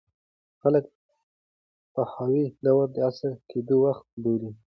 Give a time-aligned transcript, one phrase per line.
[0.61, 0.95] خلک د
[1.93, 4.51] پهلوي دوره د عصري کېدو وخت بولي.